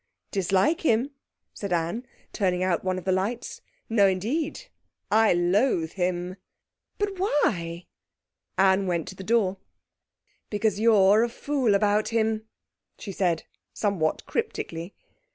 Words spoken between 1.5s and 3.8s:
said Anne, turning out one of the lights.